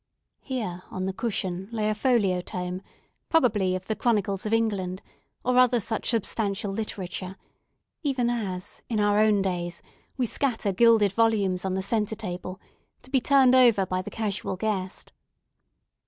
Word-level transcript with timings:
Here, 0.41 0.81
on 0.89 1.05
the 1.05 1.13
cushion, 1.13 1.69
lay 1.71 1.87
a 1.87 1.93
folio 1.93 2.41
tome, 2.41 2.81
probably 3.29 3.75
of 3.75 3.85
the 3.85 3.95
Chronicles 3.95 4.47
of 4.47 4.51
England, 4.51 5.03
or 5.45 5.59
other 5.59 5.79
such 5.79 6.09
substantial 6.09 6.71
literature; 6.71 7.35
even 8.01 8.27
as, 8.27 8.81
in 8.89 8.99
our 8.99 9.19
own 9.19 9.43
days, 9.43 9.83
we 10.17 10.25
scatter 10.25 10.71
gilded 10.73 11.11
volumes 11.11 11.63
on 11.65 11.75
the 11.75 11.83
centre 11.83 12.15
table, 12.15 12.59
to 13.03 13.11
be 13.11 13.21
turned 13.21 13.53
over 13.53 13.85
by 13.85 14.01
the 14.01 14.09
casual 14.09 14.55
guest. 14.55 15.13